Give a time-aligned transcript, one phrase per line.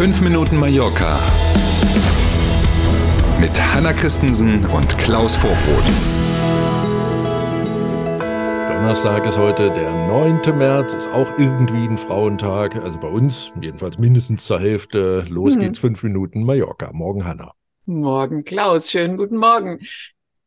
[0.00, 1.20] 5 Minuten Mallorca
[3.38, 5.84] mit Hanna Christensen und Klaus Vorbrot.
[8.70, 10.56] Donnerstag ist heute der 9.
[10.56, 12.76] März, ist auch irgendwie ein Frauentag.
[12.76, 15.26] Also bei uns, jedenfalls mindestens zur Hälfte.
[15.28, 15.60] Los Hm.
[15.60, 16.92] geht's, 5 Minuten Mallorca.
[16.94, 17.52] Morgen Hanna.
[17.84, 18.90] Morgen, Klaus.
[18.90, 19.80] Schönen guten Morgen.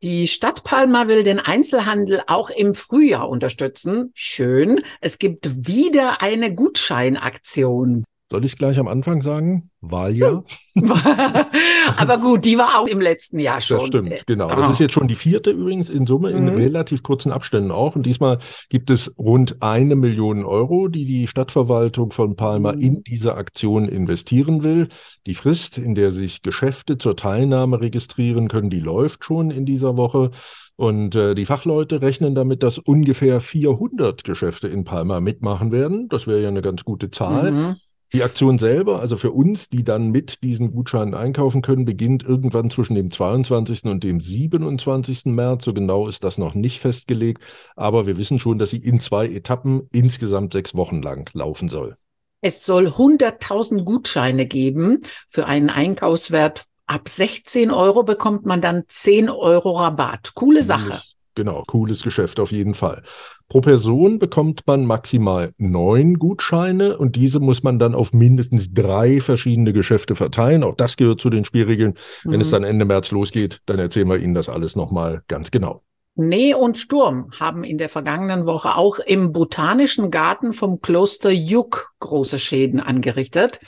[0.01, 4.13] Die Stadt Palma will den Einzelhandel auch im Frühjahr unterstützen.
[4.15, 4.81] Schön.
[4.99, 8.03] Es gibt wieder eine Gutscheinaktion.
[8.33, 9.69] Soll ich gleich am Anfang sagen?
[9.81, 10.43] Wahljahr?
[11.97, 13.77] Aber gut, die war auch im letzten Jahr schon.
[13.77, 14.47] Das stimmt, genau.
[14.47, 16.49] Das ist jetzt schon die vierte übrigens in Summe, in Mhm.
[16.55, 17.95] relativ kurzen Abständen auch.
[17.95, 22.79] Und diesmal gibt es rund eine Million Euro, die die Stadtverwaltung von Palma Mhm.
[22.81, 24.87] in diese Aktion investieren will.
[25.27, 29.95] Die Frist, in der sich Geschäfte zur Teilnahme registrieren können, die läuft schon in dieser
[29.95, 30.31] Woche.
[30.75, 36.09] Und äh, die Fachleute rechnen damit, dass ungefähr 400 Geschäfte in Palma mitmachen werden.
[36.09, 37.51] Das wäre ja eine ganz gute Zahl.
[37.51, 37.75] Mhm.
[38.13, 42.69] Die Aktion selber, also für uns, die dann mit diesen Gutscheinen einkaufen können, beginnt irgendwann
[42.69, 43.85] zwischen dem 22.
[43.85, 45.25] und dem 27.
[45.25, 45.65] März.
[45.65, 47.43] So genau ist das noch nicht festgelegt,
[47.75, 51.97] aber wir wissen schon, dass sie in zwei Etappen insgesamt sechs Wochen lang laufen soll.
[52.41, 55.01] Es soll 100.000 Gutscheine geben.
[55.27, 60.35] Für einen Einkaufswert ab 16 Euro bekommt man dann 10 Euro Rabatt.
[60.35, 61.01] Coole Sache.
[61.35, 63.01] Genau, cooles Geschäft auf jeden Fall.
[63.49, 69.19] Pro Person bekommt man maximal neun Gutscheine und diese muss man dann auf mindestens drei
[69.19, 70.63] verschiedene Geschäfte verteilen.
[70.63, 71.95] Auch das gehört zu den Spielregeln.
[72.23, 72.51] Wenn es Mhm.
[72.51, 75.81] dann Ende März losgeht, dann erzählen wir Ihnen das alles nochmal ganz genau.
[76.15, 81.91] Schnee und Sturm haben in der vergangenen Woche auch im Botanischen Garten vom Kloster Juk
[81.99, 83.59] große Schäden angerichtet.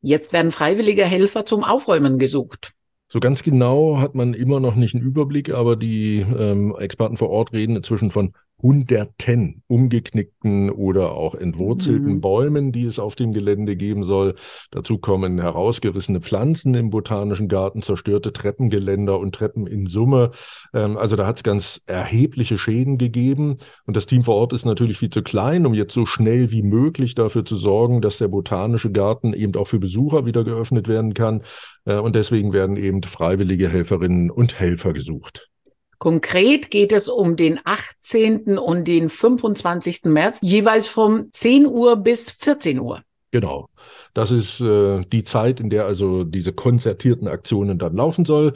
[0.00, 2.72] Jetzt werden freiwillige Helfer zum Aufräumen gesucht.
[3.12, 7.28] So ganz genau hat man immer noch nicht einen Überblick, aber die ähm, Experten vor
[7.28, 8.32] Ort reden inzwischen von
[8.62, 12.20] Hunderten umgeknickten oder auch entwurzelten Mhm.
[12.20, 14.34] Bäumen, die es auf dem Gelände geben soll.
[14.70, 20.30] Dazu kommen herausgerissene Pflanzen im Botanischen Garten, zerstörte Treppengeländer und Treppen in Summe.
[20.74, 23.58] Ähm, also da hat es ganz erhebliche Schäden gegeben.
[23.86, 26.62] Und das Team vor Ort ist natürlich viel zu klein, um jetzt so schnell wie
[26.62, 31.14] möglich dafür zu sorgen, dass der Botanische Garten eben auch für Besucher wieder geöffnet werden
[31.14, 31.42] kann.
[31.84, 35.51] Äh, Und deswegen werden eben freiwillige Helferinnen und Helfer gesucht.
[36.02, 38.58] Konkret geht es um den 18.
[38.58, 40.06] und den 25.
[40.06, 43.02] März, jeweils von 10 Uhr bis 14 Uhr.
[43.30, 43.68] Genau.
[44.12, 48.54] Das ist äh, die Zeit, in der also diese konzertierten Aktionen dann laufen soll.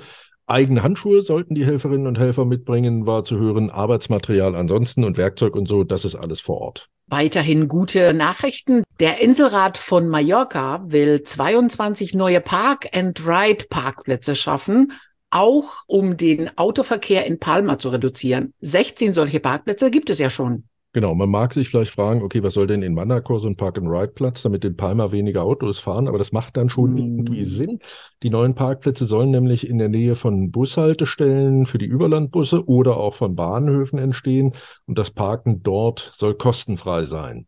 [0.49, 3.71] Eigene Handschuhe sollten die Helferinnen und Helfer mitbringen, war zu hören.
[3.71, 6.89] Arbeitsmaterial ansonsten und Werkzeug und so, das ist alles vor Ort.
[7.07, 8.83] Weiterhin gute Nachrichten.
[8.99, 14.93] Der Inselrat von Mallorca will 22 neue Park-and-Ride-Parkplätze schaffen,
[15.31, 18.55] auch um den Autoverkehr in Palma zu reduzieren.
[18.61, 20.65] 16 solche Parkplätze gibt es ja schon.
[20.93, 24.41] Genau, man mag sich vielleicht fragen, okay, was soll denn in Manacor so ein Park-and-Ride-Platz,
[24.41, 26.97] damit in Palma weniger Autos fahren, aber das macht dann schon Hm.
[26.97, 27.81] irgendwie Sinn.
[28.23, 33.15] Die neuen Parkplätze sollen nämlich in der Nähe von Bushaltestellen für die Überlandbusse oder auch
[33.15, 34.55] von Bahnhöfen entstehen
[34.87, 37.47] und das Parken dort soll kostenfrei sein.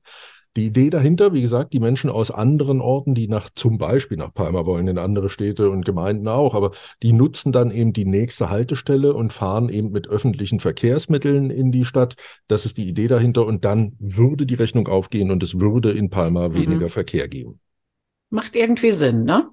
[0.58, 4.34] Die Idee dahinter, wie gesagt, die Menschen aus anderen Orten, die nach zum Beispiel nach
[4.34, 8.50] Palma wollen, in andere Städte und Gemeinden auch, aber die nutzen dann eben die nächste
[8.50, 12.16] Haltestelle und fahren eben mit öffentlichen Verkehrsmitteln in die Stadt.
[12.48, 16.10] Das ist die Idee dahinter und dann würde die Rechnung aufgehen und es würde in
[16.10, 16.54] Palma Mhm.
[16.54, 17.60] weniger Verkehr geben.
[18.30, 19.48] Macht irgendwie Sinn, ne?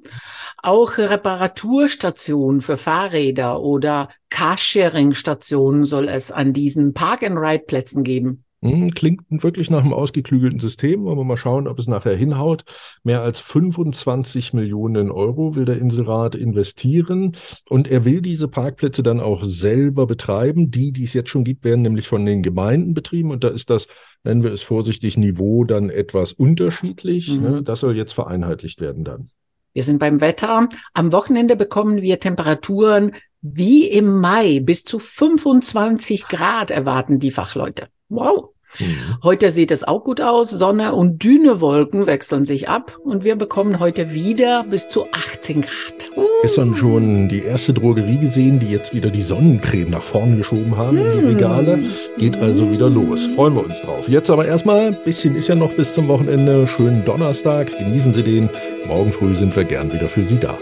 [0.63, 8.44] Auch Reparaturstationen für Fahrräder oder Carsharing-Stationen soll es an diesen Park-and-Ride-Plätzen geben.
[8.65, 11.03] Hm, Klingt wirklich nach einem ausgeklügelten System.
[11.03, 12.63] Wollen wir mal schauen, ob es nachher hinhaut.
[13.03, 17.35] Mehr als 25 Millionen Euro will der Inselrat investieren
[17.69, 20.71] und er will diese Parkplätze dann auch selber betreiben.
[20.71, 23.69] Die, die es jetzt schon gibt, werden nämlich von den Gemeinden betrieben und da ist
[23.69, 23.87] das,
[24.23, 27.37] nennen wir es vorsichtig, Niveau dann etwas unterschiedlich.
[27.37, 27.43] Mhm.
[27.43, 27.63] ne?
[27.63, 29.29] Das soll jetzt vereinheitlicht werden dann.
[29.75, 30.69] Wir sind beim Wetter.
[30.93, 33.11] Am Wochenende bekommen wir Temperaturen
[33.41, 34.61] wie im Mai.
[34.61, 37.87] Bis zu 25 Grad erwarten die Fachleute.
[38.07, 38.54] Wow.
[38.80, 39.18] Mhm.
[39.24, 40.50] Heute sieht es auch gut aus.
[40.50, 45.62] Sonne und dünne Wolken wechseln sich ab und wir bekommen heute wieder bis zu 18
[45.62, 46.18] Grad.
[46.18, 46.25] Uh.
[46.42, 50.98] Gestern schon die erste Drogerie gesehen, die jetzt wieder die Sonnencreme nach vorne geschoben haben
[50.98, 51.80] in die Regale.
[52.18, 53.25] Geht also wieder los.
[53.36, 54.07] Freuen wir uns drauf.
[54.07, 56.68] Jetzt aber erstmal, bisschen ist ja noch bis zum Wochenende.
[56.68, 57.78] Schönen Donnerstag.
[57.78, 58.50] Genießen Sie den.
[58.88, 60.57] Morgen früh sind wir gern wieder für Sie da.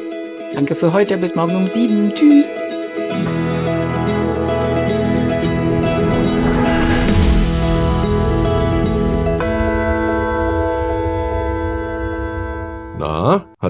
[0.54, 1.18] Danke für heute.
[1.18, 2.14] Bis morgen um sieben.
[2.14, 2.52] Tschüss.